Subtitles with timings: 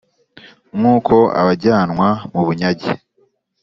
[0.77, 2.91] Nk uko abajyanwa mu bunyage